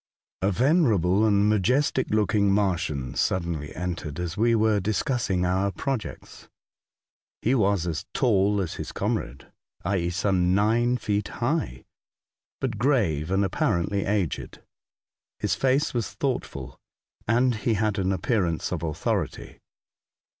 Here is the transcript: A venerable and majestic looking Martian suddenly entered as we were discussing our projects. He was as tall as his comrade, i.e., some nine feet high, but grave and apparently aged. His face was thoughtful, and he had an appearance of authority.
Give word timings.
A 0.41 0.49
venerable 0.49 1.27
and 1.27 1.47
majestic 1.47 2.09
looking 2.09 2.51
Martian 2.51 3.13
suddenly 3.13 3.71
entered 3.75 4.19
as 4.19 4.35
we 4.35 4.55
were 4.55 4.79
discussing 4.79 5.45
our 5.45 5.71
projects. 5.71 6.49
He 7.43 7.53
was 7.53 7.85
as 7.85 8.07
tall 8.11 8.59
as 8.61 8.73
his 8.73 8.91
comrade, 8.91 9.51
i.e., 9.85 10.09
some 10.09 10.55
nine 10.55 10.97
feet 10.97 11.27
high, 11.27 11.85
but 12.59 12.79
grave 12.79 13.29
and 13.29 13.45
apparently 13.45 14.05
aged. 14.05 14.63
His 15.37 15.53
face 15.53 15.93
was 15.93 16.13
thoughtful, 16.13 16.79
and 17.27 17.53
he 17.53 17.75
had 17.75 17.99
an 17.99 18.11
appearance 18.11 18.71
of 18.71 18.81
authority. 18.81 19.59